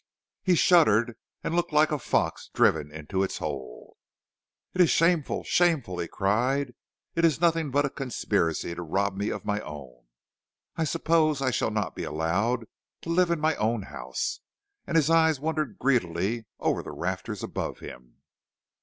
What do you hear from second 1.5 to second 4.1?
looked like a fox driven into his hole.